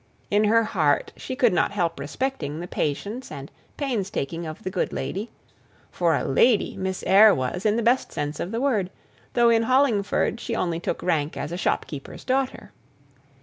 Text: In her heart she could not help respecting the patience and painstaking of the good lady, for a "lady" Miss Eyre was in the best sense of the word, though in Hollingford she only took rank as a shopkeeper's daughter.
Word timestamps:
In 0.31 0.45
her 0.45 0.63
heart 0.63 1.13
she 1.15 1.35
could 1.35 1.53
not 1.53 1.69
help 1.69 1.99
respecting 1.99 2.59
the 2.59 2.67
patience 2.67 3.31
and 3.31 3.51
painstaking 3.77 4.47
of 4.47 4.63
the 4.63 4.71
good 4.71 4.91
lady, 4.91 5.29
for 5.91 6.15
a 6.15 6.23
"lady" 6.23 6.75
Miss 6.75 7.03
Eyre 7.05 7.35
was 7.35 7.67
in 7.67 7.75
the 7.75 7.83
best 7.83 8.11
sense 8.11 8.39
of 8.39 8.49
the 8.49 8.59
word, 8.61 8.89
though 9.33 9.49
in 9.51 9.61
Hollingford 9.61 10.39
she 10.39 10.55
only 10.55 10.79
took 10.79 11.03
rank 11.03 11.37
as 11.37 11.51
a 11.51 11.55
shopkeeper's 11.55 12.23
daughter. 12.23 12.71